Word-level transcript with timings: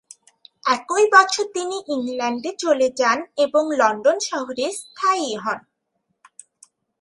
একই 0.65 1.05
বছর 1.11 1.45
তিনি 1.53 1.77
ইংল্যান্ডে 1.87 2.51
চলে 2.57 2.87
যা 2.91 3.11
এবং 3.37 3.63
লন্ডন 3.79 4.17
শহরে 4.29 4.65
স্থায়ী 4.71 5.29
হন। 5.35 5.59